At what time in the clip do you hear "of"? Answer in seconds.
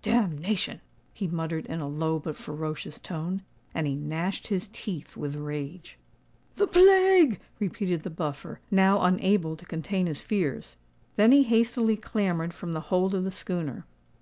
13.14-13.24